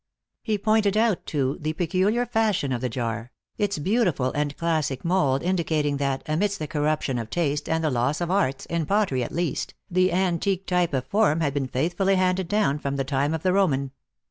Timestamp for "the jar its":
2.81-3.77